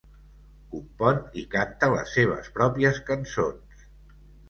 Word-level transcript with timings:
Compon 0.75 1.19
i 1.43 1.45
canta 1.53 1.91
les 1.99 2.17
seves 2.19 2.53
pròpies 2.59 3.01
cançons. 3.15 3.89